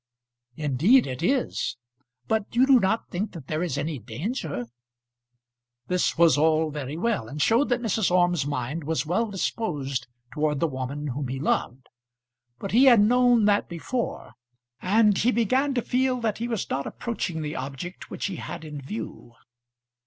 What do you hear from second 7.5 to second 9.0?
that Mrs. Orme's mind